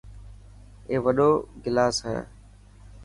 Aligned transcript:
اي 0.89 0.95
وڏو 1.05 1.29
گلاس 1.63 1.97
هي. 2.07 2.19